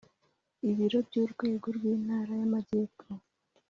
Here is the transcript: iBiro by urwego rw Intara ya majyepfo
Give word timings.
iBiro 0.69 0.97
by 1.07 1.15
urwego 1.23 1.67
rw 1.75 1.83
Intara 1.93 2.31
ya 2.39 2.47
majyepfo 2.53 3.11